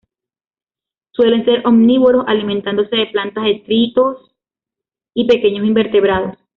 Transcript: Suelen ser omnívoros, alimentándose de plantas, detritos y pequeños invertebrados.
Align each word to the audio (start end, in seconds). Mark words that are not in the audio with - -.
Suelen 1.11 1.45
ser 1.45 1.61
omnívoros, 1.67 2.25
alimentándose 2.27 2.95
de 2.95 3.05
plantas, 3.05 3.43
detritos 3.43 4.31
y 5.13 5.27
pequeños 5.27 5.63
invertebrados. 5.63 6.39